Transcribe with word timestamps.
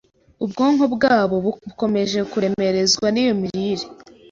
ubwonko 0.43 0.83
bwabo 0.95 1.35
bukomeje 1.45 2.19
kuremerezwa 2.31 3.07
n’iyo 3.11 3.33
mirire 3.41 3.85